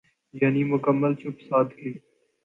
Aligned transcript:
یعنی 0.33 0.63
مکمل 0.63 1.13
چپ 1.15 1.37
سادھ 1.49 1.73
لی۔ 1.75 1.91